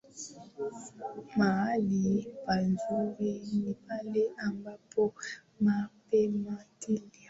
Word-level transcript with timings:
Mahali 1.37 2.13
pazuri 2.45 3.39
ni 3.59 3.73
pale 3.73 4.23
ambapo 4.37 5.13
pametulia 5.65 6.65